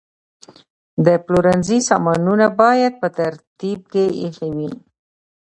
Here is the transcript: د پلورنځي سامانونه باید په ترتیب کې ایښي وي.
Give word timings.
د 1.05 1.07
پلورنځي 1.23 1.79
سامانونه 1.89 2.45
باید 2.61 2.93
په 3.01 3.07
ترتیب 3.19 3.79
کې 3.91 4.05
ایښي 4.21 4.49
وي. 4.57 4.71